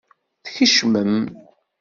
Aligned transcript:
Tkecmem. 0.45 1.15